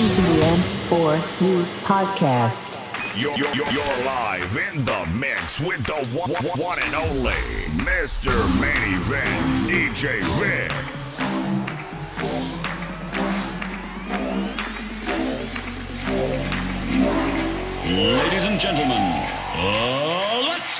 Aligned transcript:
Listen 0.00 0.24
to 0.24 0.30
the 0.32 0.44
M4U 0.88 1.64
podcast. 1.84 2.80
You're, 3.20 3.36
you're, 3.36 3.70
you're 3.70 4.04
live 4.06 4.56
in 4.56 4.82
the 4.82 5.06
mix 5.12 5.60
with 5.60 5.84
the 5.84 5.92
one, 6.16 6.30
one 6.30 6.78
and 6.78 6.94
only 6.94 7.34
Mr. 7.84 8.32
Main 8.58 8.94
Event, 8.94 9.68
DJ 9.68 10.22
Vince. 10.40 11.20
Ladies 17.90 18.44
and 18.44 18.58
gentlemen, 18.58 19.26
uh, 19.54 20.46
let's 20.48 20.79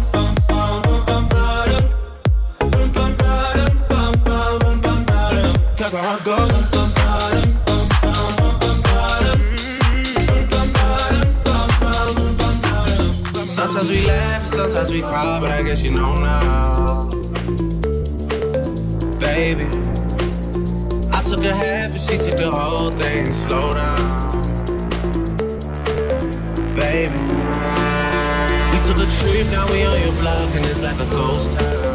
bum, 5.91 6.23
bum, 6.23 6.47
bum, 6.71 6.91
bum. 6.95 7.61
Sometimes 13.45 13.89
we 13.89 14.05
laugh, 14.07 14.45
sometimes 14.45 14.91
we 14.91 15.01
cry, 15.01 15.39
but 15.41 15.51
I 15.51 15.63
guess 15.63 15.83
you 15.83 15.91
know 15.91 16.15
now. 16.15 17.09
Baby, 19.19 19.67
I 21.11 21.21
took 21.23 21.43
a 21.43 21.53
half 21.53 21.91
and 21.91 21.99
she 21.99 22.17
took 22.17 22.37
the 22.37 22.49
whole 22.49 22.91
thing. 22.91 23.33
Slow 23.33 23.73
down. 23.73 24.41
Baby, 26.75 27.19
we 28.71 28.77
took 28.87 28.97
a 28.97 29.07
trip, 29.19 29.47
now 29.51 29.69
we 29.71 29.83
on 29.85 30.01
your 30.01 30.13
block 30.21 30.55
and 30.55 30.65
it's 30.65 30.79
like 30.81 30.99
a 30.99 31.09
ghost 31.11 31.57
town. 31.57 31.90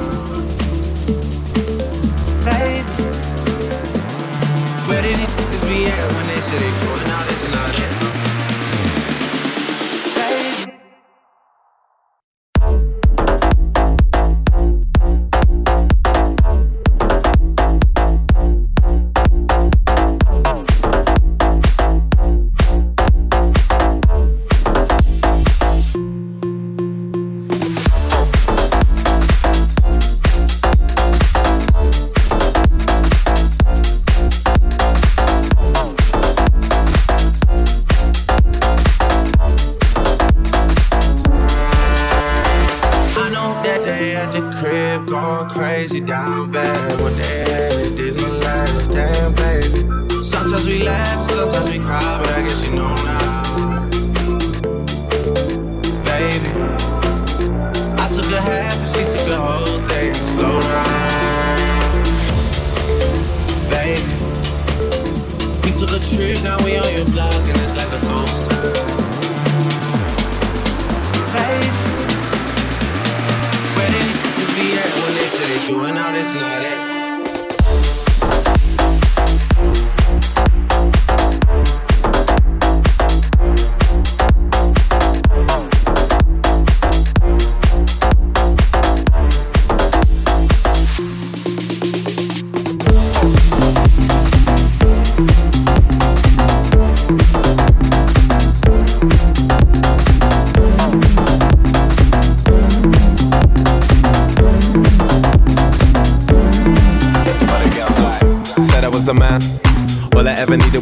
Be 5.67 5.87
at 5.87 6.13
when 6.15 6.27
they 6.27 6.41
say 6.47 6.71
doing 6.81 7.11
all 7.11 7.25
this 7.27 7.36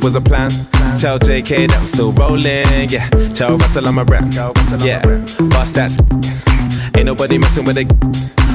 was 0.05 0.17
a 0.17 0.21
plan. 0.21 0.51
Tell 1.01 1.19
JK 1.19 1.69
that 1.69 1.79
I'm 1.81 1.87
still 1.87 2.13
rolling. 2.13 2.91
Yeah. 2.91 3.09
Tell 3.33 3.57
Russell 3.57 3.89
I'm 3.89 3.97
a 3.97 4.05
rap. 4.05 4.25
Yeah. 4.85 5.01
Bust 5.49 5.75
that. 5.77 5.97
Ain't 6.95 7.07
nobody 7.07 7.39
messing 7.39 7.65
with 7.65 7.79
it. 7.79 7.89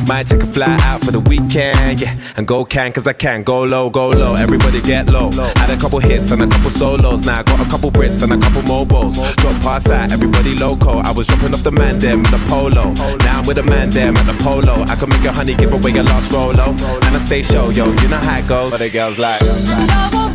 Might 0.07 0.27
take 0.27 0.43
a 0.43 0.45
flight 0.45 0.79
out 0.81 1.03
for 1.03 1.11
the 1.11 1.19
weekend, 1.19 2.01
yeah. 2.01 2.15
And 2.37 2.45
go 2.47 2.65
can, 2.65 2.91
cause 2.91 3.07
I 3.07 3.13
can. 3.13 3.41
Go 3.43 3.63
low, 3.63 3.89
go 3.89 4.09
low. 4.09 4.35
Everybody 4.35 4.79
get 4.81 5.07
low. 5.09 5.31
Had 5.57 5.71
a 5.71 5.77
couple 5.77 5.99
hits 5.99 6.31
and 6.31 6.41
a 6.43 6.47
couple 6.47 6.69
solos. 6.69 7.25
Now 7.25 7.39
I 7.39 7.43
got 7.43 7.65
a 7.65 7.69
couple 7.69 7.89
Brits 7.91 8.21
and 8.21 8.31
a 8.31 8.37
couple 8.37 8.61
mobiles. 8.63 9.17
Drop 9.35 9.61
past 9.61 9.89
out, 9.89 10.11
everybody 10.11 10.55
loco. 10.55 10.99
I 10.99 11.11
was 11.11 11.25
dropping 11.27 11.53
off 11.55 11.63
the 11.63 11.71
man 11.71 11.97
them 11.97 12.19
with 12.21 12.31
the 12.31 12.41
polo. 12.47 12.93
Now 13.25 13.39
I'm 13.39 13.47
with 13.47 13.57
the 13.57 13.63
man 13.63 13.89
them 13.89 14.15
at 14.17 14.25
the 14.25 14.37
polo. 14.43 14.83
I 14.83 14.95
can 14.95 15.09
make 15.09 15.25
a 15.25 15.31
honey 15.31 15.55
give 15.55 15.73
away 15.73 15.97
a 15.97 16.03
lost 16.03 16.31
rolo. 16.31 16.69
And 17.05 17.15
I 17.15 17.17
stay 17.17 17.41
show, 17.41 17.69
yo. 17.71 17.85
You 17.85 18.07
know 18.07 18.17
how 18.17 18.37
it 18.37 18.47
goes. 18.47 18.71
But 18.71 18.79
the 18.79 18.89
girls 18.89 19.17
like. 19.17 19.41
I 19.41 20.09
know 20.13 20.29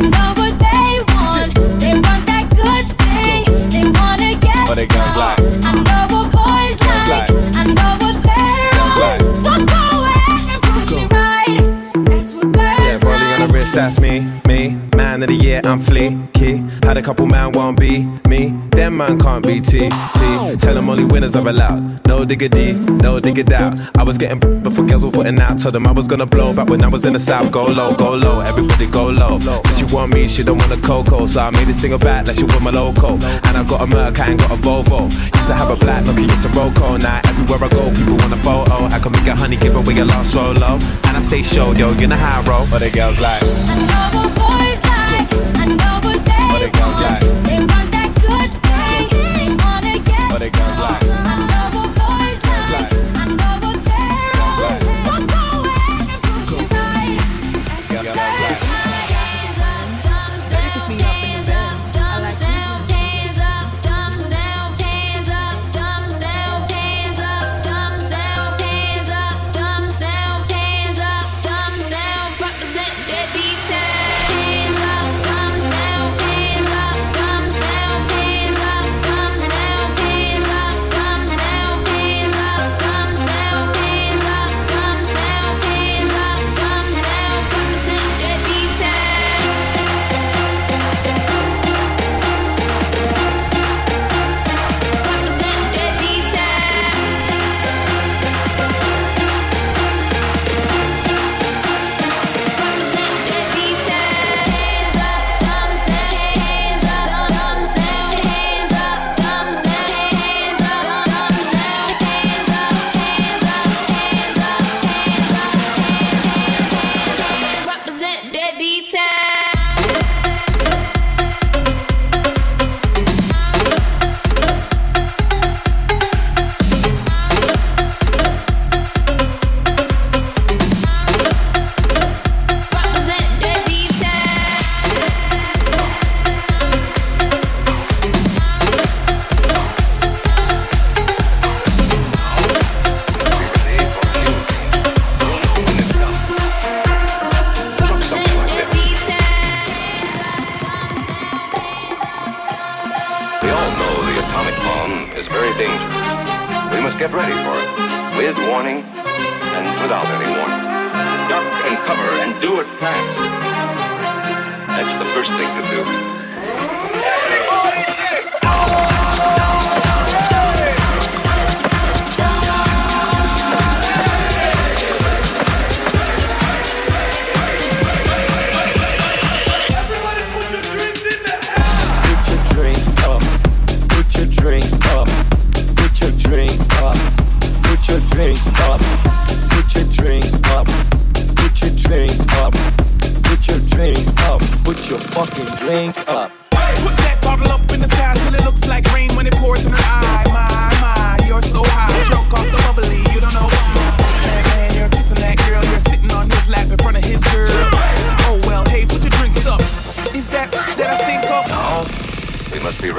That's 0.00 0.38
what 0.38 0.54
they 0.58 0.92
want. 1.12 1.50
They 1.80 1.94
want 1.94 2.22
that 2.26 2.46
good 2.56 2.86
thing. 3.02 3.44
They 3.70 3.84
wanna 3.98 4.30
get 4.40 4.64
it. 4.78 4.90
I 5.64 5.72
know 5.86 6.02
what 6.12 6.26
boys 6.32 6.76
like. 6.80 7.30
I 7.54 7.64
know 7.76 7.92
what 8.00 8.16
girls 8.24 8.58
like. 9.02 9.20
I 9.20 9.20
know 9.20 9.20
what 9.20 9.28
they 9.36 9.36
want. 9.36 9.36
So 9.44 9.52
go 9.68 9.80
ahead 10.08 10.42
and 10.48 10.60
prove 10.62 10.88
me 10.96 11.02
right. 11.12 11.60
Yeah, 12.80 12.96
rolling 13.04 13.30
on 13.32 13.40
the 13.46 13.48
wrist, 13.52 13.72
that's 13.74 13.96
me, 14.00 14.14
me. 14.46 14.60
Man 14.96 15.22
of 15.22 15.28
the 15.28 15.34
year, 15.34 15.60
I'm 15.64 15.80
fleeky. 15.80 16.84
Had 16.84 16.96
a 16.96 17.02
couple 17.02 17.26
man 17.26 17.52
won't 17.52 17.78
be 17.78 18.06
me. 18.28 18.54
Them 18.70 18.96
man 18.96 19.18
can't 19.18 19.44
be 19.44 19.60
T, 19.60 19.88
T. 19.88 20.56
Tell 20.56 20.74
them 20.74 20.88
only 20.88 21.04
winners 21.04 21.36
are 21.36 21.46
allowed. 21.46 22.06
No 22.06 22.24
diggity, 22.24 22.72
no 22.72 23.20
digger 23.20 23.42
doubt. 23.42 23.78
I 23.96 24.02
was 24.02 24.16
getting 24.18 24.38
b 24.40 24.48
before 24.62 24.84
girls 24.84 25.04
were 25.04 25.10
putting 25.10 25.38
out. 25.40 25.58
Told 25.60 25.74
them 25.74 25.86
I 25.86 25.92
was 25.92 26.08
gonna 26.08 26.26
blow 26.26 26.52
back 26.52 26.68
when 26.68 26.82
I 26.82 26.88
was 26.88 27.04
in 27.04 27.12
the 27.12 27.18
south. 27.18 27.50
Go 27.52 27.64
low, 27.66 27.94
go 27.94 28.14
low, 28.14 28.40
everybody 28.40 28.86
go 28.86 29.06
low. 29.06 29.38
She 29.82 29.92
want 29.96 30.14
me, 30.14 30.28
she 30.28 30.44
don't 30.44 30.58
want 30.58 30.70
a 30.70 30.80
cocoa. 30.80 31.26
So 31.26 31.40
I 31.40 31.50
made 31.50 31.66
a 31.68 31.74
single 31.74 31.98
back 31.98 32.28
like 32.28 32.36
she 32.36 32.44
want 32.44 32.62
my 32.62 32.70
loco. 32.70 33.14
And 33.14 33.56
I 33.58 33.64
got 33.66 33.82
a 33.82 33.86
Merc, 33.86 34.20
I 34.20 34.30
ain't 34.30 34.38
got 34.40 34.52
a 34.52 34.54
Volvo. 34.62 35.10
Used 35.10 35.48
to 35.48 35.54
have 35.54 35.70
a 35.70 35.76
black 35.76 36.04
Nokia, 36.04 36.30
it's 36.30 36.44
a 36.44 36.48
Roco. 36.50 37.00
Now 37.02 37.20
everywhere 37.24 37.64
I 37.64 37.68
go, 37.68 37.90
people 37.90 38.14
want 38.16 38.32
a 38.32 38.36
photo. 38.36 38.84
I 38.94 38.98
can 39.00 39.10
make 39.10 39.26
a 39.26 39.34
honey, 39.34 39.56
give 39.56 39.74
away 39.74 39.98
a 39.98 40.04
lost 40.04 40.36
Rolo. 40.36 40.78
And 41.10 41.16
I 41.16 41.20
stay 41.20 41.42
show, 41.42 41.72
yo, 41.72 41.90
you 41.94 42.06
know 42.06 42.14
how 42.14 42.40
I 42.42 42.44
roll. 42.48 42.66
But 42.70 42.78
the 42.78 42.90
girls 42.90 43.18
like. 43.18 43.42
I 43.42 43.74
know 43.90 44.22
what 44.22 44.30
boys 44.38 44.78
like, 44.86 45.58
I 45.58 45.66
know 45.66 45.98
what 46.06 46.24
they 46.24 46.30
What 46.46 46.60
they 46.62 46.70
girls 46.78 47.00
want. 47.02 47.22
like? 47.34 47.41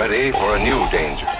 Ready 0.10 0.34
for 0.34 0.56
a 0.58 0.60
new 0.60 0.90
danger. 0.90 1.33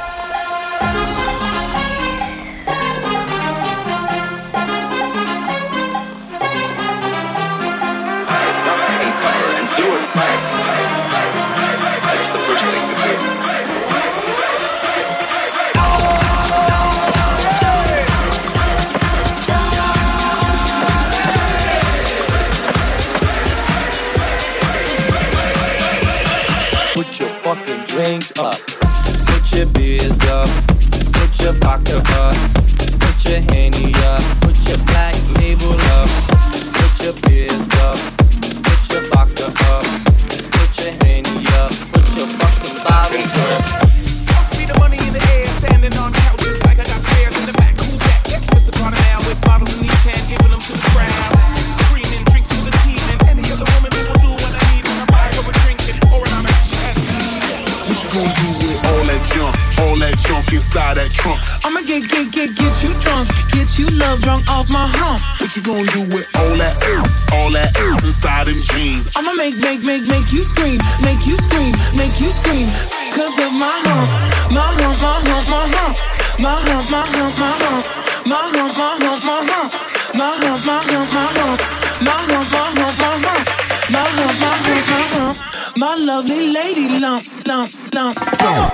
lovely 86.15 86.53
lady 86.53 87.00
lumps, 87.00 87.43
lumps, 87.48 87.91
lumps. 87.91 88.72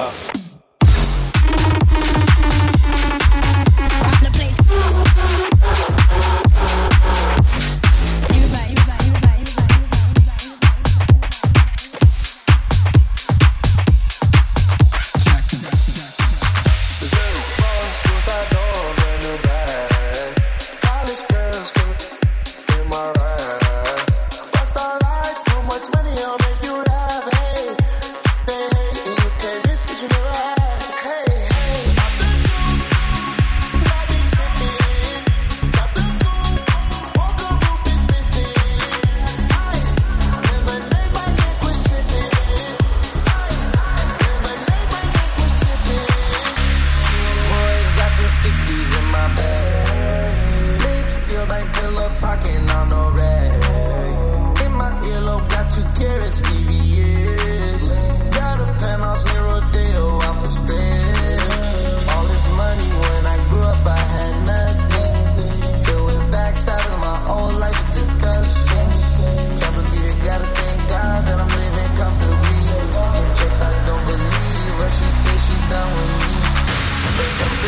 거야. 0.00 0.29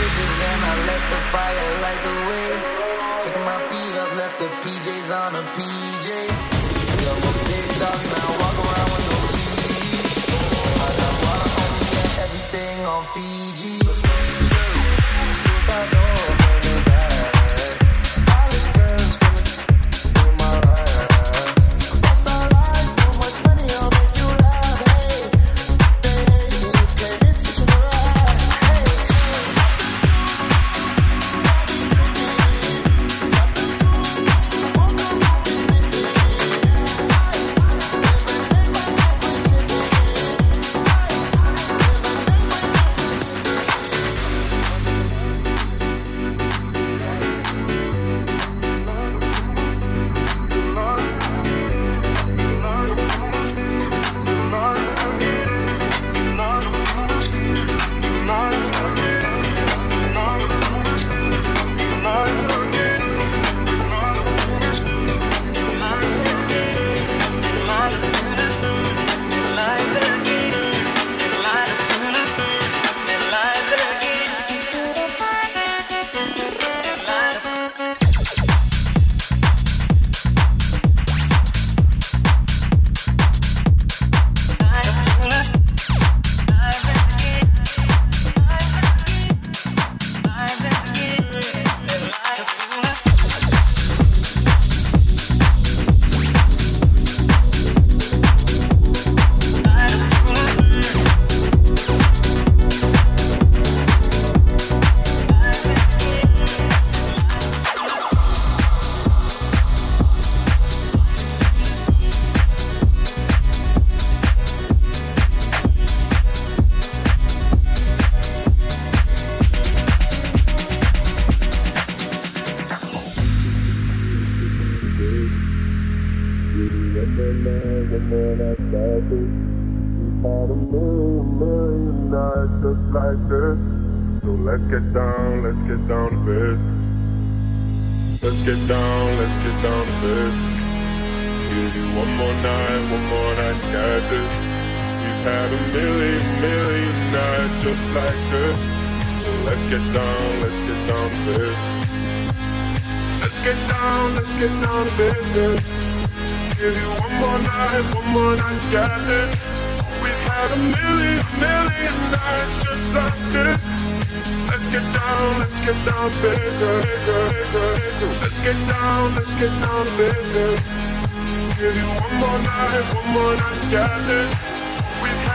pages 0.02 0.34
and 0.50 0.60
I 0.70 0.74
let 0.90 1.02
the 1.12 1.20
fire 1.32 1.70
light 1.84 2.00
the 2.08 2.16
way. 2.28 2.48
Kicking 3.22 3.46
my 3.52 3.58
feet 3.68 3.94
up, 4.02 4.10
left 4.20 4.36
the 4.42 4.48
PJs 4.62 5.08
on 5.22 5.30
a 5.40 5.44
PJ. 5.54 6.08
Yo, 7.02 7.10
I'm 7.14 7.24
a 7.30 7.34
big 7.50 7.68
dog 7.82 8.00
and 8.06 8.14
I 8.18 8.30
walk 8.42 8.56
around 8.64 8.90
with 8.94 9.06
no 9.10 9.18
leash. 9.34 10.14
I 10.86 10.90
got 11.00 11.14
water 11.24 11.50
on 11.62 11.70
me 11.78 11.88
and 12.02 12.12
everything 12.24 12.78
on 12.94 13.02
Fiji. 13.14 13.81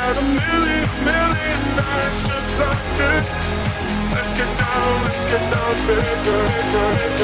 Had 0.07 0.15
a 0.15 0.21
million, 0.23 0.87
million 1.03 1.59
nights 1.75 2.21
just 2.23 2.55
like 2.57 2.87
this. 2.95 3.27
Let's 4.15 4.33
get 4.39 4.51
down, 4.57 5.03
let's 5.03 5.25
get 5.25 5.43
down 5.51 5.75
to 5.75 5.83
business. 5.85 6.73
Let's 6.73 7.17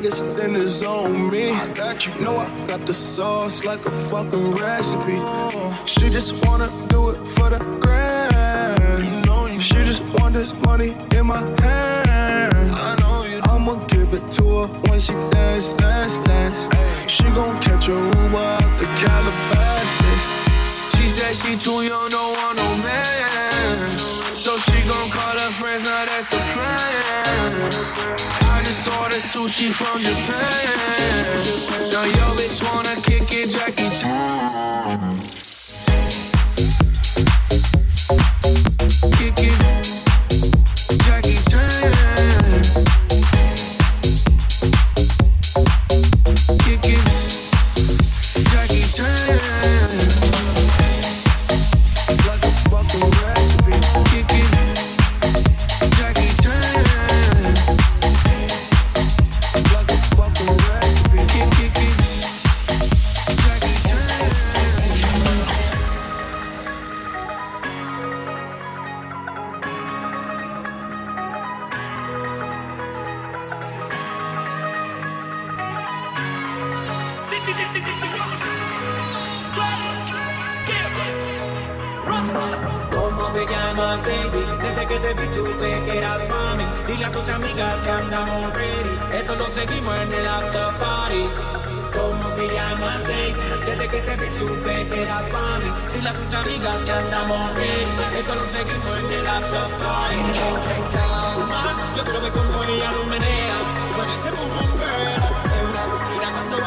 I 0.00 0.02
then 0.32 0.56
it's 0.56 0.82
on 0.82 1.30
me. 1.30 1.50
I 1.50 1.68
got 1.74 2.06
you, 2.06 2.14
know 2.24 2.34
I 2.38 2.48
got 2.66 2.86
the 2.86 2.94
sauce 2.94 3.66
like 3.66 3.84
a 3.84 3.90
fucking 3.90 4.52
recipe. 4.52 5.20
She 5.84 6.08
just 6.08 6.46
wanna 6.46 6.70
do 6.88 7.10
it 7.10 7.18
for 7.28 7.50
the 7.50 7.58
grand. 7.80 9.04
You 9.04 9.20
know 9.26 9.44
you. 9.44 9.60
She 9.60 9.74
just 9.84 10.02
want 10.16 10.32
this 10.32 10.54
money 10.64 10.96
in 11.14 11.26
my 11.26 11.40
hand. 11.60 12.72
I 12.72 12.96
know 13.00 13.24
you. 13.24 13.40
I'ma 13.50 13.74
give 13.88 14.14
it 14.14 14.24
to 14.38 14.44
her 14.60 14.66
when 14.88 14.98
she 15.00 15.12
dance, 15.36 15.68
dance, 15.68 16.18
dance. 16.20 16.66
She 17.06 17.24
gon' 17.24 17.60
catch 17.60 17.88
a 17.88 17.92
Uber 17.92 18.38
out 18.38 18.78
the 18.78 18.86
Calabasas. 19.02 20.24
She 20.96 21.08
said 21.08 21.36
she 21.36 21.62
too 21.62 21.82
young, 21.82 22.08
don't 22.08 22.36
want 22.38 22.56
no 22.56 22.69
sushi 29.40 29.72
from 29.72 30.02
Japan. 30.02 30.50
Now 31.90 32.04
yo 32.04 32.26
bitch 32.36 32.60
wanna 32.62 32.94
kick 33.00 33.32
it, 33.32 33.48
Jackie 33.50 33.79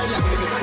baila, 0.03 0.21
que 0.21 0.62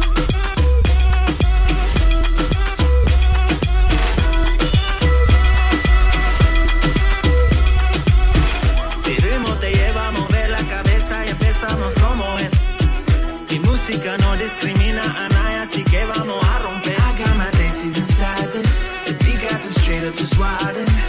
Música 13.91 14.17
no 14.19 14.37
discrimina 14.37 15.01
a 15.01 15.27
nadie, 15.27 15.57
así 15.57 15.83
que 15.83 16.05
vamos 16.05 16.41
a 16.45 16.59
romper. 16.59 16.93
I 16.93 17.23
got 17.23 17.35
my 17.35 17.51
daisies 17.51 17.97
inside 17.97 18.47
this. 18.53 18.79
The 19.05 19.13
beat 19.13 19.41
got 19.41 19.61
them 19.61 19.73
straight 19.73 20.03
up 20.05 20.15
just 20.15 20.37
riding. 20.37 21.00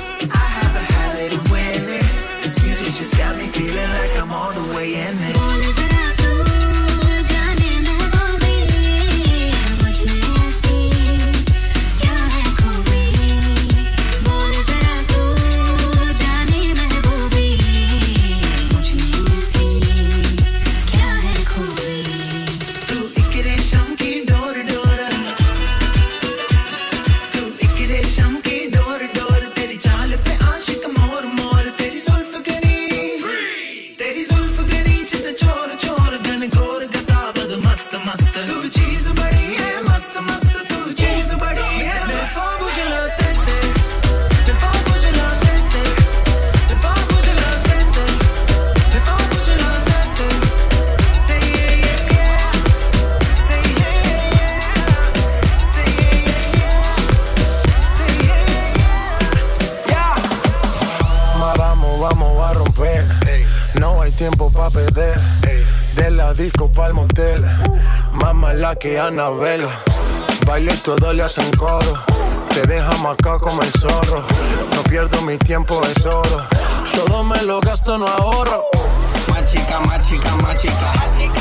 Que 68.81 68.99
Anabel. 68.99 69.69
Baile 70.45 70.73
y 70.75 70.77
todo 70.79 71.13
le 71.13 71.23
hacen 71.23 71.49
coro. 71.53 72.03
Te 72.49 72.63
deja 72.63 72.91
marcado 72.97 73.39
como 73.39 73.63
el 73.63 73.71
zorro. 73.71 74.25
No 74.75 74.83
pierdo 74.85 75.23
mi 75.23 75.39
tiempo, 75.39 75.81
es 75.85 76.05
oro. 76.05 76.49
Todo 76.93 77.23
me 77.23 77.41
lo 77.43 77.61
gasto, 77.61 77.97
no 77.97 78.09
ahorro. 78.09 78.65
Más 79.29 79.45
chica, 79.47 79.79
más 79.87 80.03
chica, 80.03 80.35
más 80.43 80.57
chica. 80.57 80.93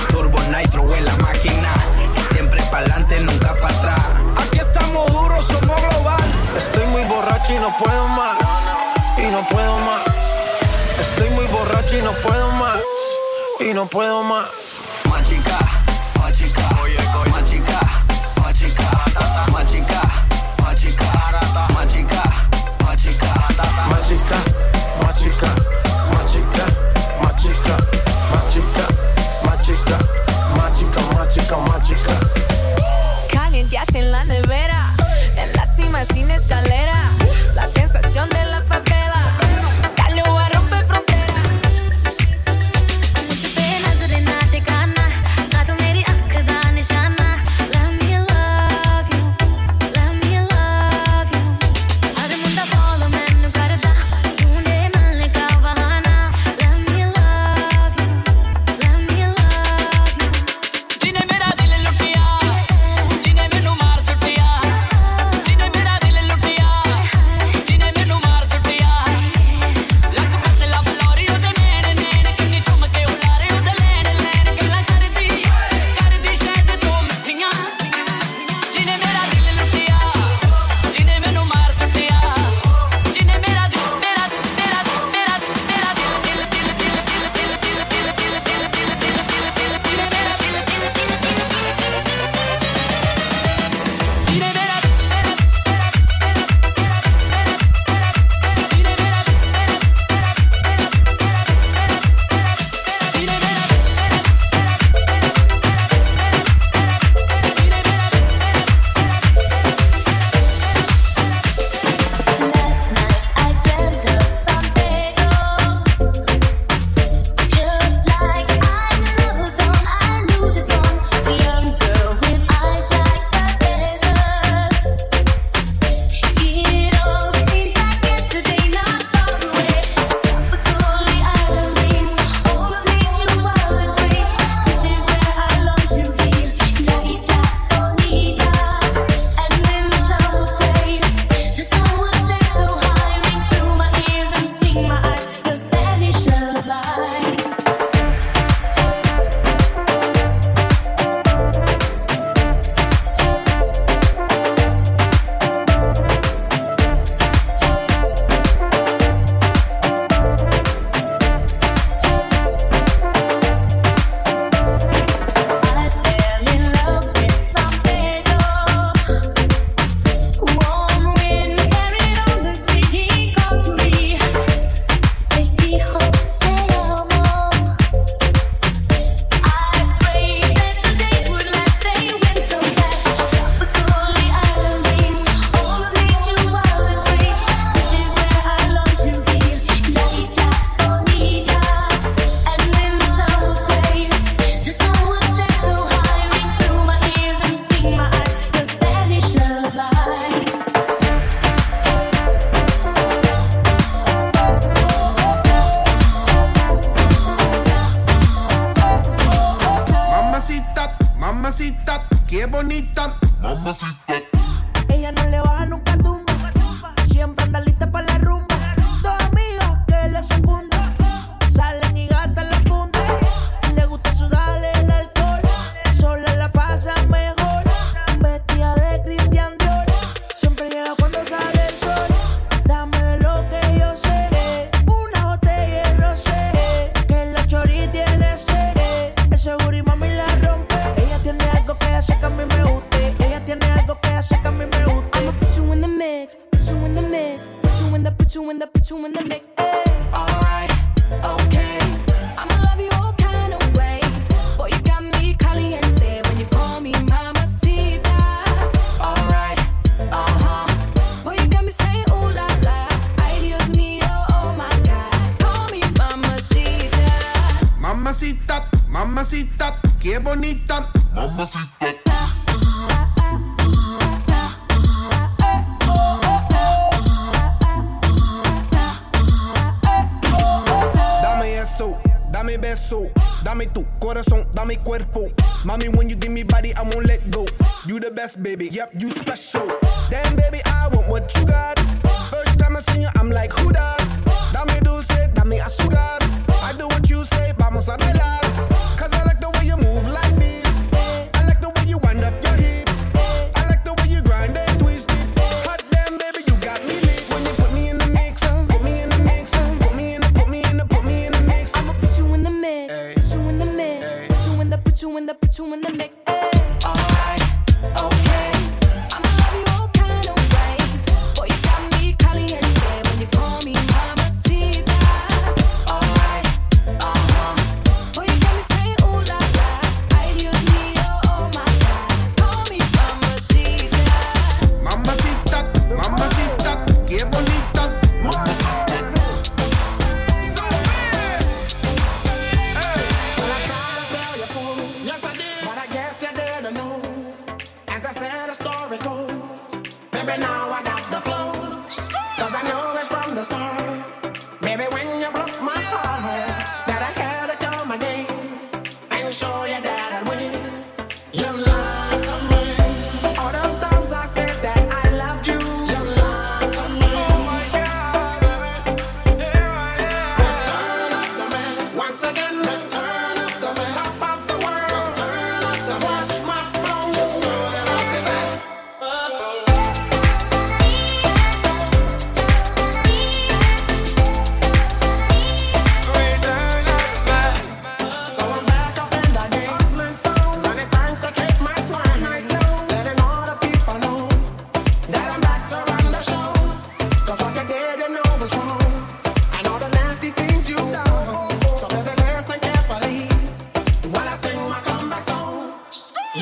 Turbo 0.10 0.38
Nitro 0.56 0.94
en 0.94 1.04
la 1.04 1.16
máquina. 1.16 1.74
Siempre 2.32 2.62
pa'lante, 2.70 3.20
nunca 3.22 3.56
para 3.56 3.76
atrás. 3.76 4.02
Aquí 4.38 4.60
estamos 4.60 5.12
duros, 5.12 5.44
somos 5.46 5.82
global. 5.82 6.24
Estoy 6.56 6.86
muy 6.88 7.04
borracho 7.06 7.54
y 7.54 7.60
no 7.60 7.76
puedo 7.78 8.08
más. 8.10 8.38
Y 9.18 9.32
no 9.32 9.48
puedo 9.48 9.78
más. 9.80 10.04
Estoy 11.00 11.30
muy 11.32 11.46
borracho 11.48 11.98
y 11.98 12.02
no 12.04 12.12
puedo 12.12 12.52
más. 12.52 12.80
Y 13.60 13.74
no 13.74 13.88
puedo 13.88 14.22
más. 14.24 14.46
Más 15.10 15.28
chica, 15.28 15.58
magica, 19.62 20.02
magica, 20.64 21.06
magica, 21.74 22.24
magica, 22.84 23.34
magica, 23.90 24.38
magica. 25.04 25.71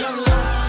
You 0.09 0.68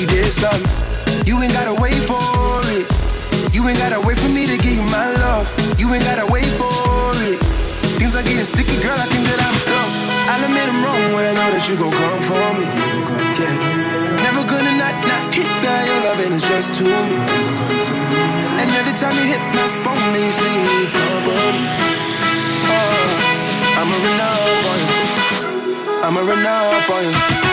you 0.00 0.06
did 0.06 0.30
something. 0.30 0.62
You 1.26 1.42
ain't 1.42 1.52
gotta 1.52 1.74
wait 1.82 1.98
for 2.06 2.22
it. 2.70 2.86
You 3.50 3.66
ain't 3.66 3.78
gotta 3.82 3.98
wait 3.98 4.14
for 4.14 4.30
me 4.30 4.46
to 4.46 4.54
give 4.62 4.78
you 4.78 4.86
my 4.94 5.06
love. 5.26 5.50
You 5.74 5.90
ain't 5.90 6.06
gotta 6.06 6.30
wait 6.30 6.46
for 6.54 6.70
it. 7.26 7.34
Things 7.98 8.14
are 8.14 8.22
getting 8.22 8.46
sticky, 8.46 8.78
girl. 8.78 8.94
I 8.94 9.10
think 9.10 9.26
that 9.26 9.42
I'm 9.42 9.56
stuck. 9.58 9.90
I'll 10.30 10.44
admit 10.46 10.70
I'm 10.70 10.86
wrong 10.86 11.02
when 11.18 11.26
I 11.26 11.34
know 11.34 11.50
that 11.50 11.66
you 11.66 11.74
gon' 11.74 11.90
come 11.90 12.20
for 12.22 12.46
me. 12.54 12.70
Yeah. 13.42 13.58
Never 14.22 14.46
gonna 14.46 14.70
not 14.78 14.94
not 15.02 15.34
hit 15.34 15.50
that 15.66 15.82
your 15.90 16.00
loving 16.06 16.30
is 16.30 16.46
just 16.46 16.78
too 16.78 16.86
me. 16.86 17.18
And 18.62 18.70
every 18.78 18.94
time 18.94 19.18
you 19.18 19.26
hit 19.34 19.42
my 19.50 19.66
phone, 19.82 19.98
and 20.14 20.22
you 20.22 20.30
see 20.30 20.54
me 20.62 20.86
company. 20.94 21.62
Oh, 22.70 22.86
uh, 22.86 23.82
I'm 23.82 23.90
running 23.90 24.20
up 24.22 24.62
on 24.62 24.78
you. 24.78 24.94
I'm 26.06 26.14
running 26.22 26.46
up 26.46 26.86
on 26.86 27.02
you. 27.02 27.47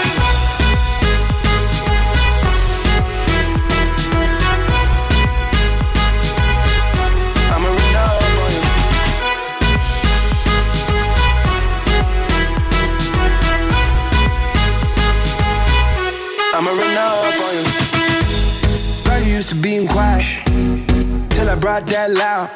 that 21.84 22.10
loud. 22.12 22.48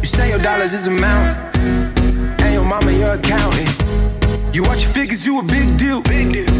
You 0.00 0.08
say 0.08 0.30
your 0.30 0.38
dollars 0.38 0.72
is 0.72 0.86
a 0.86 0.90
mountain, 0.90 1.36
and 2.40 2.52
your 2.54 2.64
mama 2.64 2.90
your 2.92 3.12
accountant. 3.14 3.68
You 4.56 4.64
watch 4.64 4.84
your 4.84 4.92
figures, 4.92 5.26
you 5.26 5.40
a 5.40 5.44
big 5.44 5.76
deal. 5.76 6.00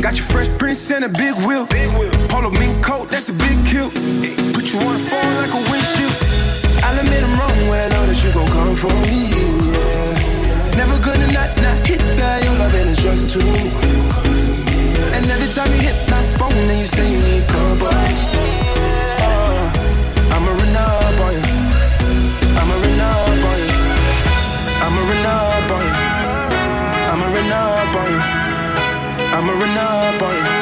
Got 0.05 0.17
your 0.21 0.29
fresh 0.29 0.49
prints 0.61 0.91
and 0.91 1.05
a 1.05 1.09
big 1.09 1.33
wheel. 1.49 1.65
Polo 2.29 2.51
mink 2.51 2.85
coat, 2.85 3.09
that's 3.09 3.31
a 3.31 3.33
big 3.33 3.57
kill. 3.65 3.89
Put 4.53 4.69
you 4.69 4.85
on 4.85 4.93
the 4.93 5.05
phone 5.09 5.33
like 5.41 5.55
a 5.57 5.63
windshield. 5.73 6.13
I'll 6.85 6.99
admit 7.01 7.25
I'm 7.25 7.41
wrong 7.41 7.57
when 7.69 7.81
I 7.81 7.89
know 7.89 8.05
that 8.05 8.21
you 8.21 8.33
gon' 8.37 8.53
come 8.53 8.77
for 8.77 8.93
me. 9.09 9.33
Yeah. 9.33 10.77
Never 10.77 11.01
gonna 11.01 11.29
not 11.33 11.57
not 11.65 11.79
hit 11.89 12.01
that. 12.21 12.45
Your 12.45 12.57
loving 12.61 12.89
is 12.89 13.01
just 13.01 13.33
too. 13.33 13.41
And 15.17 15.25
every 15.25 15.49
time 15.49 15.73
you 15.73 15.81
hit 15.89 15.97
my 16.13 16.21
phone, 16.37 16.53
then 16.69 16.79
you 16.79 16.85
say 16.85 17.09
you 17.09 17.21
need 17.33 17.49
cover. 17.49 17.93
I'ma 21.35 22.75
run 22.83 23.01
up 23.01 23.45
on 23.51 23.59
you. 23.59 23.73
I'ma 24.85 25.01
run 25.09 25.27
up 25.27 25.71
on 25.77 25.85
you. 25.87 26.01
I'ma 27.11 27.27
run 27.35 27.53
up 27.53 27.97
on 27.97 28.09
you. 28.13 28.23
I'ma 29.37 29.53
run 29.53 29.79
up 29.79 30.23
on 30.23 30.35
you. 30.37 30.62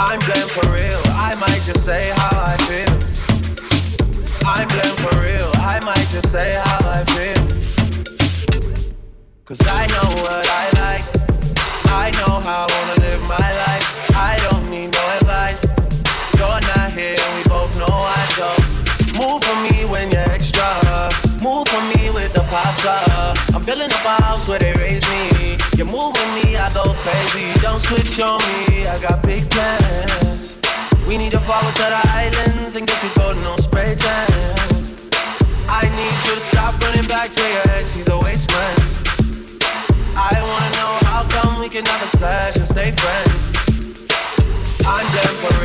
I'm 0.00 0.20
blamed 0.20 0.50
for 0.52 0.62
real. 0.70 1.02
I 1.18 1.34
might 1.40 1.60
just 1.66 1.84
say 1.84 2.12
how 2.14 2.38
I 2.38 2.56
feel. 2.70 2.94
I'm 4.46 4.68
blamed 4.68 4.98
for 5.02 5.18
real. 5.18 5.50
I 5.66 5.80
might 5.84 6.06
just 6.14 6.30
say 6.30 6.54
how 6.54 6.78
I 6.86 7.02
feel. 7.10 7.42
Cause 9.44 9.58
I 9.66 9.86
know 9.90 10.22
what 10.22 10.46
I 10.46 10.64
like. 10.78 11.02
I 11.90 12.12
know 12.14 12.38
how 12.46 12.66
I 12.66 12.72
wanna 12.78 13.00
live 13.02 13.22
my 13.26 13.50
life. 13.66 13.86
I 14.14 14.38
don't 14.46 14.70
need 14.70 14.94
no 14.94 15.02
advice. 15.18 15.66
You're 16.38 16.62
not 16.78 16.92
here 16.92 17.18
and 17.18 17.32
we 17.34 17.42
both 17.50 17.76
know 17.76 17.90
I 17.90 18.22
so 18.38 18.78
Move 19.18 19.42
for 19.42 19.56
me 19.66 19.84
when 19.84 20.12
you're 20.12 20.30
extra. 20.30 21.10
Move 21.42 21.66
for 21.66 21.82
me 21.90 22.10
with 22.10 22.32
the 22.34 22.44
pasta. 22.46 23.34
I'm 23.52 23.64
building 23.66 23.90
a 23.90 24.22
house 24.22 24.48
where 24.48 24.60
they 24.60 24.72
raise 24.74 25.02
me. 25.10 25.58
You 25.76 25.86
move 25.86 26.14
with 26.14 26.30
me, 26.38 26.47
Go 26.74 26.94
crazy. 26.98 27.58
Don't 27.60 27.80
switch 27.80 28.20
on 28.20 28.38
me, 28.68 28.86
I 28.86 28.96
got 29.00 29.22
big 29.22 29.50
plans. 29.50 30.56
We 31.08 31.16
need 31.16 31.32
to 31.32 31.40
forward 31.40 31.74
to 31.76 31.82
the 31.82 32.02
islands 32.12 32.76
and 32.76 32.86
get 32.86 33.02
you 33.02 33.10
golden 33.16 33.44
on 33.46 33.58
spray 33.58 33.96
tan. 33.96 34.28
I 35.68 35.88
need 35.96 36.16
you 36.28 36.34
to 36.34 36.40
stop 36.40 36.80
running 36.82 37.08
back 37.08 37.32
to 37.32 37.42
your 37.42 37.62
ex, 37.76 37.96
he's 37.96 38.08
a 38.08 38.18
waste 38.18 38.50
man. 38.52 38.76
I 40.16 40.36
wanna 40.38 40.70
know 40.78 40.92
how 41.08 41.24
come 41.28 41.60
we 41.60 41.68
can 41.68 41.84
never 41.84 42.06
slash 42.18 42.56
and 42.56 42.68
stay 42.68 42.92
friends. 42.92 43.98
I'm 44.84 45.06
blamed 45.12 45.38
for 45.42 45.57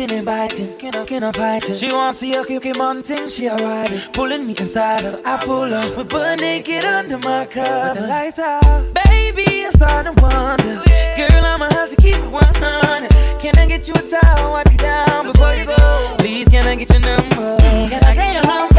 kissing 0.00 0.16
and 0.16 0.26
biting. 0.26 0.76
Can 0.78 0.94
I, 0.94 1.04
can 1.04 1.24
I 1.24 1.32
fighting? 1.32 1.74
She 1.74 1.92
wants 1.92 2.20
to 2.20 2.26
see 2.26 2.34
a 2.34 2.44
cookie 2.44 2.72
mountain, 2.72 3.28
she 3.28 3.46
a 3.46 3.56
riding. 3.56 4.00
Pulling 4.12 4.46
me 4.46 4.54
inside, 4.58 5.06
so 5.06 5.20
I 5.24 5.36
pull 5.44 5.72
up. 5.72 5.96
We 5.96 6.04
butt 6.04 6.40
naked 6.40 6.84
under 6.84 7.18
my 7.18 7.46
cover. 7.46 8.00
The 8.00 8.06
lights 8.06 8.38
out. 8.38 8.94
Baby, 9.04 9.66
I'm 9.66 9.72
starting 9.72 10.14
to 10.14 10.22
wonder. 10.22 10.82
Girl, 11.16 11.44
I'ma 11.44 11.68
have 11.72 11.90
to 11.90 11.96
keep 11.96 12.16
it 12.16 12.30
100. 12.30 13.40
Can 13.40 13.58
I 13.58 13.66
get 13.66 13.88
you 13.88 13.94
a 13.94 14.02
towel, 14.02 14.52
wipe 14.52 14.70
you 14.70 14.78
down 14.78 15.32
before 15.32 15.54
you 15.54 15.66
go? 15.66 16.14
Please, 16.18 16.48
can 16.48 16.66
I 16.66 16.76
get 16.76 16.90
your 16.90 17.00
number? 17.00 17.56
Can 17.88 18.02
I 18.04 18.14
get 18.14 18.34
your 18.34 18.46
number, 18.46 18.74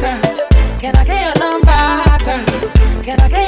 girl? 0.00 0.48
Can 0.80 0.96
I 0.96 1.04
get 1.04 1.20
your 1.26 1.36
number, 1.44 2.24
girl? 2.24 3.02
Can 3.02 3.20
I 3.20 3.28
get 3.28 3.47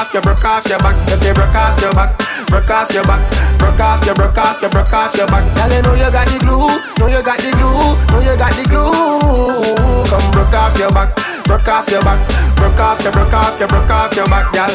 off 0.00 0.14
your, 0.14 0.22
broke 0.22 0.44
off 0.44 0.66
your, 0.66 0.78
back. 0.78 0.96
If 1.12 1.20
you 1.20 1.34
broke 1.34 1.54
off 1.54 1.76
your 1.80 1.92
back, 1.92 2.16
broke 2.48 2.70
off 2.70 2.88
your 2.92 3.04
back, 3.04 3.20
broke 3.60 3.80
off 3.80 4.04
your, 4.06 4.14
broke 4.14 4.38
off 4.38 4.60
your, 4.62 4.70
broke 4.70 4.92
off 4.92 5.14
your 5.14 5.26
back. 5.28 5.44
Girl, 5.52 5.68
you 5.76 5.82
know 5.84 5.94
you 5.94 6.08
got 6.08 6.24
the 6.24 6.38
glue, 6.40 6.72
know 6.96 7.06
you 7.12 7.20
got 7.20 7.36
the 7.36 7.50
glue, 7.52 7.92
know 8.08 8.20
you 8.24 8.34
got 8.40 8.52
the 8.56 8.64
glue. 8.64 10.08
Come 10.08 10.26
broke 10.32 10.56
off 10.56 10.72
your 10.80 10.90
back, 10.96 11.12
broke 11.44 11.68
off 11.68 11.88
your 11.92 12.00
back, 12.00 12.16
broke 12.56 12.80
off 12.80 13.02
your, 13.04 13.12
broke 13.12 13.32
off 13.32 13.60
your, 13.60 13.68
broke 13.68 13.90
off 13.92 14.16
your 14.16 14.26
back, 14.32 14.48
girl. 14.56 14.72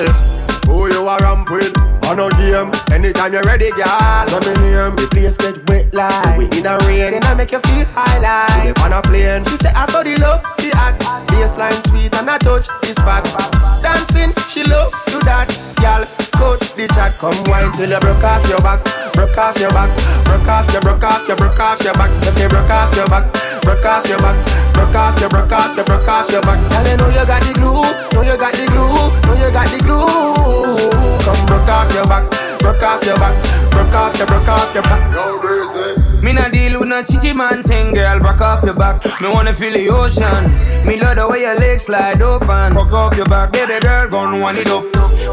Who 0.70 0.94
you 0.94 1.08
are 1.08 1.20
ramp 1.20 1.50
with? 1.50 1.74
On 2.06 2.20
a 2.22 2.30
game, 2.38 2.70
anytime 2.94 3.34
you're 3.34 3.42
ready, 3.50 3.72
girl. 3.72 4.30
So 4.30 4.38
me 4.46 4.54
name, 4.62 4.94
the 4.94 5.10
place 5.10 5.38
get 5.38 5.58
wet 5.68 5.92
like. 5.92 6.14
So 6.22 6.38
we 6.38 6.46
in 6.54 6.70
a 6.70 6.78
rain, 6.86 7.18
then 7.18 7.24
I 7.26 7.34
make 7.34 7.52
you 7.52 7.60
feel 7.66 7.86
high 7.98 8.22
like. 8.22 8.78
Live 8.78 8.86
on 8.86 8.94
a 8.94 9.02
plane, 9.02 9.44
she 9.46 9.58
say 9.58 9.74
I 9.74 9.90
saw 9.90 10.04
the 10.04 10.16
love, 10.22 10.46
the 10.62 10.70
act. 10.78 11.02
Baseline 11.34 11.82
sweet 11.90 12.14
and 12.14 12.30
I 12.30 12.38
touch 12.38 12.68
this 12.84 12.98
fat. 13.00 13.26
Dancing, 13.82 14.32
she 14.50 14.64
love 14.64 14.92
do 15.08 15.20
that, 15.26 15.48
girl. 15.80 16.04
Cut 16.36 16.60
the 16.76 16.88
chat, 16.92 17.16
come 17.20 17.38
wine 17.48 17.72
till 17.74 17.90
you 17.90 18.00
broke 18.00 18.24
off 18.24 18.44
your 18.50 18.60
back, 18.60 18.84
broke 19.14 19.38
off 19.38 19.58
your 19.60 19.72
back, 19.72 19.90
broke 20.28 20.48
off 20.48 20.68
your, 20.74 20.82
broke 20.82 21.04
off 21.04 21.28
your, 21.28 21.38
broke 21.38 21.60
off 21.60 21.82
your 21.84 21.94
back. 21.96 22.12
If 22.28 22.36
you 22.40 22.50
broke 22.50 22.70
off 22.70 22.96
your 22.96 23.08
back, 23.08 23.32
broke 23.64 23.86
off 23.86 24.08
your 24.08 24.20
back, 24.20 24.36
broke 24.76 24.96
off 24.96 25.20
your, 25.20 25.30
broke 25.30 25.52
off 25.52 25.76
your, 25.76 25.86
broke 25.86 26.08
off 26.08 26.32
your 26.32 26.42
back. 26.44 26.60
Girl, 26.72 26.86
you 26.86 26.98
know 26.98 27.10
you 27.10 27.26
got 27.26 27.42
the 27.42 27.54
glue, 27.56 27.88
know 28.12 28.22
you 28.24 28.36
got 28.36 28.54
the 28.54 28.66
glue, 28.68 28.92
know 29.24 29.36
you 29.40 29.50
got 29.52 29.68
the 29.72 29.80
glue. 29.80 31.16
Come 31.24 31.42
broke 31.48 31.70
off 31.72 31.88
your 31.96 32.06
back, 32.06 32.24
broke 32.66 32.82
off 32.82 33.06
your 33.06 33.16
back, 33.18 33.36
broke 33.70 33.94
off 33.94 34.18
your, 34.18 34.26
broke 34.26 34.48
off 34.48 34.74
your 34.74 34.84
back. 34.84 35.04
Eh? 35.14 36.22
Me 36.22 36.34
not 36.34 36.52
deal 36.52 36.80
with 36.80 36.90
no 36.90 37.04
chichi 37.04 37.32
man 37.32 37.62
thing, 37.62 37.94
girl. 37.94 38.20
Back 38.20 38.42
off 38.42 38.64
your 38.64 38.74
back. 38.74 39.06
Me 39.22 39.30
wanna 39.30 39.54
feel 39.54 39.72
the 39.72 39.88
ocean. 39.90 40.44
Me 40.88 41.00
love 41.00 41.18
the 41.18 41.28
way 41.30 41.42
your 41.42 41.60
legs 41.60 41.84
slide 41.84 42.22
open. 42.24 42.48
Back 42.48 42.92
off 42.92 43.16
your 43.16 43.28
back, 43.28 43.52
baby 43.52 43.80
girl, 43.80 44.10
gon' 44.10 44.42
wind 44.42 44.58
it 44.58 44.68
up. 44.68 44.84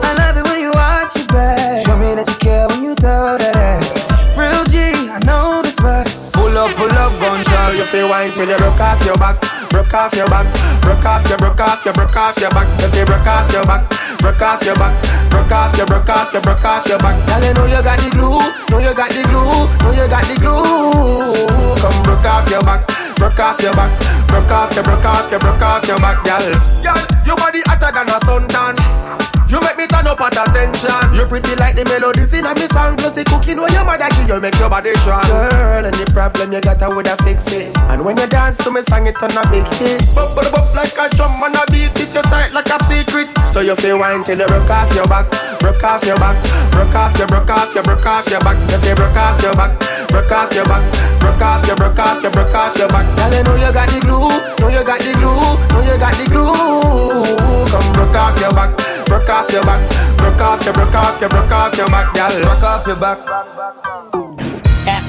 I 0.04 0.12
love 0.20 0.34
the 0.36 0.44
way 0.50 0.60
you 0.60 0.72
watch 0.74 1.16
your 1.16 1.26
back. 1.28 1.80
Show 1.86 1.96
me 1.96 2.14
that 2.14 2.28
you 2.28 2.36
care 2.36 2.68
when 2.68 2.84
you 2.84 2.94
throw 2.94 3.38
that 3.38 3.56
ass. 3.56 3.88
Real 4.36 4.64
G, 4.68 5.08
I 5.08 5.18
know 5.24 5.62
the 5.62 5.72
spot. 5.72 6.06
Pull 6.34 6.52
up, 6.58 6.70
pull 6.76 6.92
up, 6.92 7.12
gunshot. 7.20 7.76
You 7.76 7.84
feel 7.84 8.10
wine 8.10 8.30
till 8.32 8.48
you 8.48 8.56
broke 8.58 8.80
off 8.80 9.00
your 9.06 9.16
back, 9.16 9.40
broke 9.72 9.94
off 9.94 10.14
your 10.14 10.28
back, 10.28 10.46
broke 10.84 11.04
off 11.04 11.26
your, 11.28 11.38
broke 11.38 11.60
off 11.60 11.84
your, 11.84 11.94
broke 11.94 12.16
off 12.16 12.36
your 12.38 12.50
back. 12.50 12.68
If 12.84 12.94
you 12.94 13.04
broke 13.04 13.26
off 13.26 13.50
your 13.50 13.64
back, 13.64 13.88
broke 14.20 14.42
off 14.42 14.62
your 14.62 14.76
back, 14.76 14.92
broke 15.32 15.50
off 15.50 15.76
your, 15.76 15.86
broke 15.86 16.08
off 16.08 16.32
your, 16.32 16.42
broke 16.42 16.64
off 16.64 16.86
your 16.86 16.98
back. 16.98 17.16
Girl, 17.26 17.42
you 17.42 17.54
know 17.56 17.66
you 17.66 17.82
got 17.82 17.98
the 17.98 18.08
glue, 18.12 18.38
know 18.68 18.78
you 18.78 18.94
got 18.94 19.10
the 19.10 19.22
glue, 19.24 19.48
know 19.82 19.92
you 19.96 20.06
got 20.06 20.24
the 20.28 20.36
glue. 20.36 21.80
Come 21.80 21.98
broke 22.04 22.28
off 22.28 22.48
your 22.52 22.62
back, 22.62 22.86
broke 23.16 23.40
off 23.40 23.60
your 23.60 23.72
back, 23.72 23.90
broke 24.28 24.52
off 24.52 24.74
your, 24.76 24.84
broke 24.84 25.04
off 25.04 25.30
your, 25.32 25.40
broke 25.40 25.62
off 25.64 25.88
your 25.88 25.98
back, 25.98 26.22
girl. 26.22 26.44
Girl, 26.84 27.00
your 27.24 27.36
body 27.36 27.64
hotter 27.64 27.90
than 27.90 28.08
a 28.12 28.20
suntan. 28.20 29.41
You 29.52 29.60
make 29.60 29.76
me 29.76 29.84
turn 29.84 30.08
up 30.08 30.16
at 30.24 30.32
attention. 30.32 30.96
You 31.12 31.28
pretty 31.28 31.52
like 31.60 31.76
the 31.76 31.84
melodies 31.84 32.32
in 32.32 32.48
a 32.48 32.56
me 32.56 32.64
song. 32.72 32.96
Plus 32.96 33.20
the 33.20 33.24
cooking 33.28 33.60
when 33.60 33.68
your 33.76 33.84
mother 33.84 34.08
give 34.16 34.32
you 34.32 34.40
make 34.40 34.56
your 34.56 34.72
body 34.72 34.96
strong. 35.04 35.20
Girl, 35.28 35.84
the 35.84 36.08
problem 36.16 36.56
you 36.56 36.60
got 36.64 36.80
I 36.80 36.88
would 36.88 37.04
have 37.06 37.20
fix 37.20 37.52
it. 37.52 37.76
And 37.92 38.00
when 38.00 38.16
you 38.16 38.26
dance 38.32 38.56
to 38.64 38.72
me 38.72 38.80
song, 38.80 39.04
it 39.04 39.14
turn 39.20 39.36
a 39.36 39.44
big 39.52 39.68
hit. 39.76 40.00
Bop, 40.16 40.32
bop, 40.32 40.48
bop 40.48 40.72
like 40.72 40.96
a 40.96 41.12
drum 41.12 41.36
and 41.44 41.52
a 41.52 41.68
beat 41.68 41.92
it. 41.92 42.08
You 42.16 42.24
tight 42.32 42.56
like 42.56 42.72
a 42.72 42.80
secret. 42.88 43.28
So 43.52 43.60
you 43.60 43.76
feel 43.76 44.00
wine 44.00 44.24
till 44.24 44.40
you 44.40 44.48
broke 44.48 44.72
off 44.72 44.88
your 44.96 45.04
back, 45.04 45.28
broke 45.60 45.84
off 45.84 46.00
your 46.08 46.16
back, 46.16 46.40
broke 46.72 46.96
off 46.96 47.12
your, 47.20 47.28
broke 47.28 47.52
off 47.52 47.74
your, 47.76 47.84
broke 47.84 48.06
off 48.08 48.24
your 48.32 48.40
back. 48.40 48.56
You 48.56 48.94
broke 48.96 49.16
off 49.20 49.36
your 49.44 49.52
back, 49.52 49.76
broke 50.08 50.32
off 50.32 50.48
your 50.56 50.64
back, 50.64 50.80
broke 51.20 51.44
off 51.44 51.66
your, 51.68 51.76
broke 51.76 52.00
off 52.00 52.22
your, 52.24 52.32
broke 52.32 52.56
off 52.56 52.72
your 52.80 52.88
back. 52.88 53.04
Girl, 53.20 53.32
you 53.36 53.44
know 53.44 53.56
you 53.60 53.68
got 53.68 53.88
the 53.92 54.00
glue, 54.00 54.32
know 54.64 54.72
you 54.72 54.80
got 54.80 55.00
the 55.04 55.12
glue, 55.20 55.36
know 55.36 55.84
you 55.84 56.00
got 56.00 56.16
the 56.16 56.24
glue. 56.32 57.68
Come 57.68 57.92
broke 57.92 58.16
off 58.16 58.40
your 58.40 58.52
back, 58.56 58.72
broke 59.12 59.28
off 59.28 59.52
your 59.52 59.62
back, 59.62 60.16
broke 60.16 60.40
off 60.40 60.64
your, 60.64 60.72
broke 60.72 60.94
off 60.94 61.20
your, 61.20 61.28
broke 61.28 61.52
off 61.52 61.76
your 61.76 61.86
back, 61.88 62.14
girl. 62.14 62.40
Broke 62.40 62.62
off 62.62 62.86
your 62.86 62.96
back. 62.96 64.21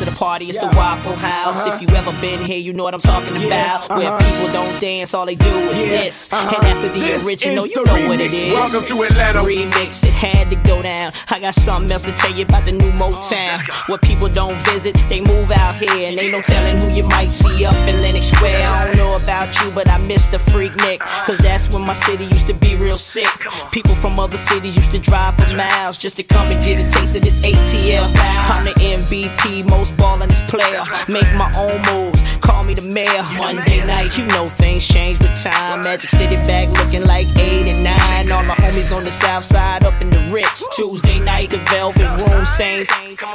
After 0.04 0.12
the 0.12 0.20
party, 0.20 0.50
it's 0.50 0.60
the 0.60 0.68
Waffle 0.76 1.16
House. 1.16 1.66
If 1.66 1.74
uh-huh. 1.76 1.86
you 1.88 1.96
ever 1.96 2.12
been 2.20 2.44
here, 2.44 2.58
you 2.58 2.74
know 2.74 2.84
what 2.84 2.94
I'm 2.94 3.00
talking 3.00 3.38
about. 3.38 3.90
Uh-huh. 3.90 4.00
Where 4.02 4.20
people 4.20 4.52
don't 4.52 4.82
dance, 4.82 5.14
all 5.14 5.26
they 5.26 5.36
do 5.36 5.48
is 5.48 5.78
this. 5.78 6.34
Uh-huh. 6.34 6.58
And 6.58 6.68
after 6.68 6.90
the 6.90 7.00
This 7.00 7.26
original, 7.26 7.66
you 7.66 7.76
the 7.76 7.84
know 7.86 8.10
what 8.10 8.20
it 8.20 8.34
is. 8.34 8.52
Welcome 8.52 8.86
to 8.86 9.04
Atlanta. 9.04 9.40
Remix, 9.40 10.04
it 10.04 10.12
had 10.12 10.50
to 10.50 10.58
go 10.68 10.82
down. 10.82 11.14
I 11.30 11.40
got 11.40 11.56
something 11.56 11.90
else 11.90 12.02
to 12.02 12.12
tell 12.12 12.34
you 12.34 12.44
about 12.44 12.66
the 12.66 12.74
new 12.74 12.92
Motown. 13.00 13.60
Uh, 13.60 13.84
Where 13.88 13.98
people 13.98 14.28
don't 14.28 14.58
visit, 14.68 14.94
they 15.08 15.22
move 15.22 15.50
out 15.52 15.76
here. 15.76 15.90
And 15.90 16.20
ain't 16.20 16.34
no 16.34 16.42
telling 16.42 16.82
who 16.82 16.90
you 16.90 17.04
might 17.04 17.30
see 17.30 17.64
up 17.64 17.76
in 17.88 18.02
Lenox 18.02 18.28
Square. 18.28 18.68
I 18.68 18.88
don't 18.88 18.98
know 18.98 19.16
about 19.16 19.34
about 19.44 19.64
you, 19.64 19.72
but 19.74 19.90
I 19.90 19.98
miss 20.00 20.28
the 20.28 20.38
Freaknik. 20.38 21.00
Cause 21.00 21.38
that's 21.40 21.74
when 21.74 21.86
my 21.86 21.94
city 21.94 22.26
used 22.26 22.48
to 22.48 22.54
be 22.54 22.76
real 22.76 22.96
sick. 22.96 23.28
People 23.72 23.96
from 23.96 24.20
other 24.20 24.38
cities 24.38 24.76
used 24.76 24.92
to 24.92 25.00
drive 25.00 25.36
for 25.36 25.56
miles 25.56 25.98
just 25.98 26.16
to 26.18 26.24
come 26.24 26.48
and 26.52 26.64
get 26.64 26.80
a 26.80 26.90
taste 26.90 27.16
of 27.16 27.24
this 27.24 27.40
ATL 27.42 28.06
style. 28.06 28.52
I'm 28.52 28.66
the 28.66 28.74
MVP, 28.74 29.66
most 29.66 29.93
ballin' 29.98 30.30
this 30.30 30.42
player. 30.50 30.84
Make 31.08 31.30
my 31.36 31.52
own 31.58 31.82
moves, 31.90 32.22
call 32.40 32.64
me 32.64 32.74
the 32.74 32.82
mayor. 32.82 33.24
Monday 33.38 33.86
night, 33.86 34.18
you 34.18 34.26
know 34.28 34.46
things 34.46 34.86
change 34.86 35.20
with 35.20 35.36
time. 35.42 35.82
Magic 35.82 36.10
City 36.10 36.36
back 36.48 36.70
looking 36.70 37.06
like 37.06 37.28
8 37.38 37.68
and 37.68 37.84
9. 37.84 38.32
All 38.32 38.44
my 38.44 38.56
homies 38.74 38.96
on 38.96 39.04
the 39.04 39.12
south 39.12 39.46
side 39.46 39.84
up 39.84 40.00
in 40.02 40.10
the 40.10 40.20
Ritz. 40.32 40.66
Tuesday 40.76 41.20
night, 41.20 41.52
the 41.52 41.58
Velvet 41.70 42.08
Room 42.18 42.46
Saints. 42.46 42.92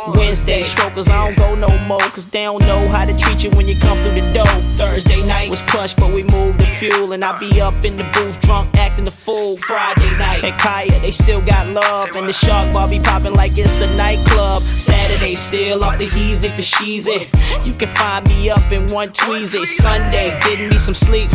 Wednesday, 0.09 0.65
strokers, 0.65 1.09
I 1.09 1.27
don't 1.27 1.37
go 1.37 1.55
no 1.55 1.79
more. 1.87 2.01
Cause 2.01 2.27
they 2.27 2.45
don't 2.45 2.61
know 2.63 2.89
how 2.89 3.05
to 3.05 3.17
treat 3.17 3.45
you 3.45 3.51
when 3.51 3.69
you 3.69 3.79
come 3.79 4.03
through 4.03 4.21
the 4.21 4.33
door. 4.33 4.47
Thursday 4.77 5.25
night 5.27 5.51
was 5.51 5.61
plush, 5.63 5.95
but 5.95 6.13
we 6.13 6.23
moved 6.25 6.61
the 6.61 6.67
fuel. 6.67 7.13
And 7.13 7.25
I 7.25 7.39
be 7.39 7.61
up 7.61 7.85
in 7.85 7.97
the 7.97 8.05
booth, 8.15 8.41
drunk, 8.41 8.75
acting 8.77 9.05
the 9.05 9.11
fool. 9.11 9.57
Friday 9.59 10.11
night 10.19 10.45
at 10.45 10.59
Kaya, 10.59 11.01
they 11.01 11.13
still 11.13 11.41
got 11.41 11.69
love. 11.69 12.11
And 12.17 12.29
the 12.29 12.33
shark 12.33 12.73
bar 12.73 12.89
be 12.89 13.01
popping 13.01 13.35
like 13.35 13.57
it's 13.57 13.81
a 13.81 13.95
nightclub. 13.97 14.63
Saturday, 14.63 15.35
still 15.37 15.85
off 15.85 15.99
the 15.99 16.07
heezy 16.07 16.51
for 16.51 16.63
sheezy. 16.63 17.29
You 17.67 17.75
can 17.75 17.89
find 17.95 18.27
me 18.27 18.51
up 18.51 18.73
in 18.73 18.87
one 18.91 19.11
tweezy. 19.11 19.67
Sunday, 19.67 20.39
getting 20.41 20.69
me 20.69 20.79
some 20.79 20.95
sleep. 20.95 21.31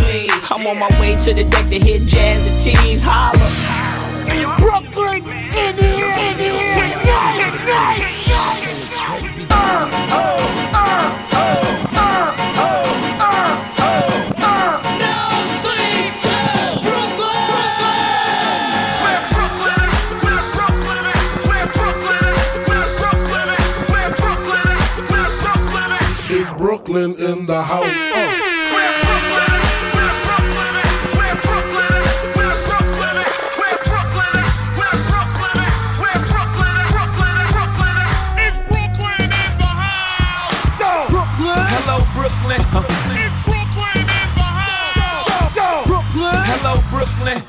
I'm 0.51 0.67
on 0.67 0.79
my 0.79 0.89
way 0.99 1.15
to 1.21 1.33
the 1.33 1.43
deck 1.45 1.67
to 1.69 1.79
hit 1.79 2.01
jazz 2.05 2.47
and 2.47 2.61
tease. 2.61 3.03
Holla. 3.03 3.72
Brooklyn 4.23 5.23
in 5.25 5.75
here, 5.75 6.07
in 6.07 6.39
here, 6.39 6.73
tonight, 6.73 7.59
tonight, 7.59 8.03
tonight. 8.07 9.23
Is 26.29 26.51
Brooklyn 26.53 27.13
in 27.19 27.45
the 27.45 27.61
house? 27.61 28.12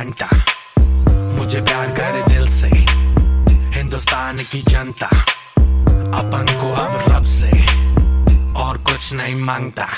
Fanta 0.00 0.28
मुझे 1.36 1.60
प्यार 1.60 1.88
करे 1.96 2.22
दिल 2.28 2.46
से 2.50 2.68
हिंदुस्तान 3.76 4.36
की 4.52 4.60
जनता 4.68 5.06
अपन 6.20 6.46
को 6.60 6.68
अब 6.82 6.94
रब 7.08 7.24
से 7.32 7.50
और 8.62 8.78
कुछ 8.88 9.12
नहीं 9.20 9.34
माँगता 9.44 9.88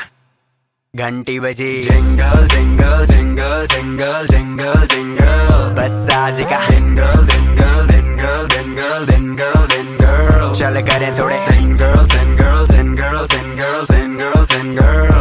घंटी 0.95 1.39
बजी 1.47 1.71
jingle 1.83 2.47
jingle 2.55 3.07
jingle 3.13 3.67
jingle 3.75 4.27
jingle 4.35 4.87
jingle 4.95 5.71
बस 5.79 6.09
आज 6.17 6.43
का 6.53 6.61
jingle 6.71 7.27
jingle 7.35 7.87
jingle 7.93 8.49
jingle 8.57 9.07
jingle 9.13 9.67
jingle 9.77 10.53
चल 10.63 10.81
करें 10.91 11.11
थोड़े 11.19 11.39
single 11.47 12.07
single 12.17 12.67
single 12.75 13.27
single 13.37 13.85
single 13.95 14.45
single 14.55 15.12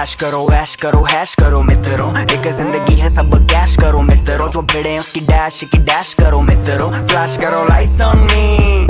hash 0.00 0.14
करो 0.14 0.46
ऐश 0.54 0.74
करो 0.82 1.02
हैश 1.04 1.34
करो 1.34 1.60
मित्रों। 1.62 2.08
एक 2.16 2.46
ज़िंदगी 2.56 2.94
है 2.98 3.08
सब 3.14 3.34
कैश 3.50 3.74
करो 3.76 4.00
मित्रों। 4.02 4.48
जो 4.50 4.60
भिड़े 4.72 4.96
उसकी 4.98 5.20
डैश 5.20 5.58
की 5.72 5.78
डैश 5.88 6.12
करो 6.20 6.40
मित्रों। 6.40 6.88
फ्लैश 7.08 7.36
करो 7.42 7.62
लाइट्स 7.64 8.00
ऑन 8.00 8.18
मी 8.20 8.86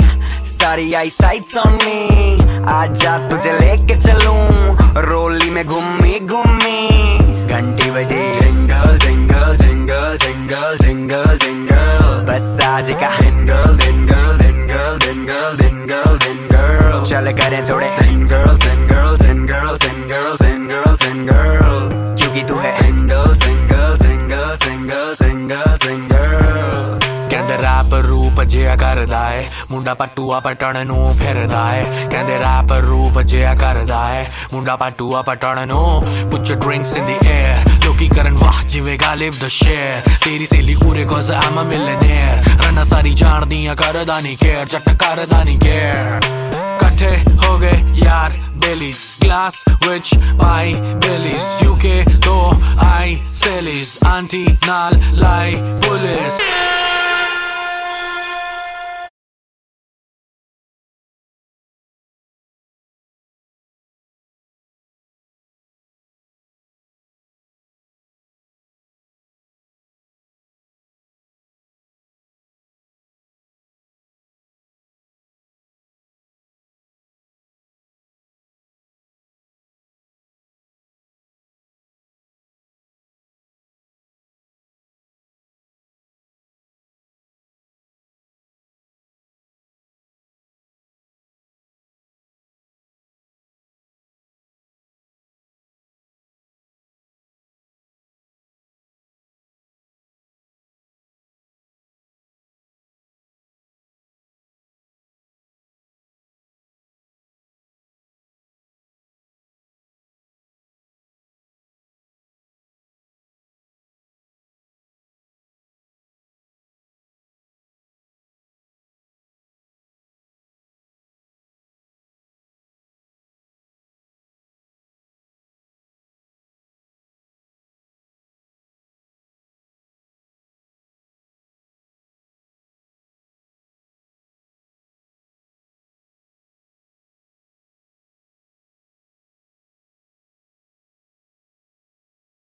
सारी 0.51 0.93
आई 0.93 1.09
साइट्स 1.09 1.57
ऑन 1.57 1.73
मी 1.83 2.63
आज 2.71 3.01
जा 3.01 3.17
तुझे 3.29 3.51
लेके 3.59 3.99
चलूँ 4.01 5.03
रोली 5.03 5.49
में 5.49 5.65
घूमी 5.65 6.19
घूमी। 6.21 6.79
घंटी 7.47 7.91
बजे। 7.91 8.23
Jingle 8.39 8.97
jingle 9.05 9.57
jingle 9.57 10.17
jingle 10.17 10.77
jingle 10.81 11.37
jingle 11.37 12.25
बस 12.31 12.65
आज 12.65 12.91
का। 13.03 13.15
Jingle 13.19 13.77
jingle 13.77 14.37
jingle 14.43 14.97
jingle 15.05 15.57
jingle 15.61 16.17
jingle 16.25 17.03
चल 17.09 17.31
करें 17.41 17.61
थोड़े। 17.69 17.95
सिंगल 17.99 18.57
ਜਿਆ 28.70 28.76
ਕਰਦਾ 28.76 29.30
ਏ 29.32 29.44
ਮੁੰਡਾ 29.70 29.94
ਪਟੂਆ 29.94 30.40
ਪਟਣ 30.40 30.84
ਨੂੰ 30.86 31.14
ਫਿਰਦਾ 31.18 31.62
ਏ 31.76 31.84
ਕਹਿੰਦੇ 32.10 32.38
ਰੈਪ 32.38 32.72
ਰੂਪ 32.82 33.20
ਜਿਆ 33.22 33.54
ਕਰਦਾ 33.54 34.00
ਏ 34.14 34.24
ਮੁੰਡਾ 34.52 34.76
ਪਟੂਆ 34.76 35.22
ਪਟਣ 35.22 35.66
ਨੂੰ 35.68 36.02
ਪੁੱਟ 36.30 36.46
your 36.46 36.58
drinks 36.64 36.92
in 36.98 37.06
the 37.10 37.16
air 37.26 37.68
ਲੋਕੀ 37.84 38.08
ਕਰਨ 38.08 38.36
ਵਾਹ 38.36 38.62
ਜਿਵੇਂ 38.64 38.98
ਗਾਲਿਬ 38.98 39.34
ਦਾ 39.40 39.48
ਸ਼ੇਰ 39.48 40.00
ਤੇਰੀ 40.24 40.46
ਸਹੇਲੀ 40.46 40.74
ਕੂਰੇ 40.74 41.04
ਕੋਜ਼ 41.04 41.30
ਆਮ 41.32 41.60
ਅ 41.60 41.64
ਮਿਲਨੇਅਰ 41.64 42.44
ਰਣਾ 42.66 42.84
ਸਾਰੀ 42.84 43.12
ਜਾਣਦੀਆਂ 43.14 43.76
ਕਰਦਾ 43.76 44.20
ਨਹੀਂ 44.20 44.36
ਕੇਅਰ 44.36 44.66
ਜੱਟ 44.72 44.88
ਕਰਦਾ 45.02 45.42
ਨਹੀਂ 45.44 45.58
ਕੇਅਰ 45.60 46.24
ਇਕੱਠੇ 46.76 47.16
ਹੋ 47.46 47.58
ਗਏ 47.58 47.82
ਯਾਰ 48.04 48.32
ਬੇਲੀਜ਼ 48.56 48.98
ਗਲਾਸ 49.24 49.64
ਵਿੱਚ 49.88 50.14
ਪਾਈ 50.40 50.74
ਬੇਲੀਜ਼ 51.06 51.62
ਯੂਕੇ 51.64 52.04
ਤੋਂ 52.24 52.52
ਆਈ 52.86 53.16
ਸੇਲੀਜ਼ 53.44 53.88
ਆਂਟੀ 54.06 54.46
ਨਾਲ 54.66 55.00
ਲਾਈ 55.12 55.54
ਬੁਲੇ 55.86 56.18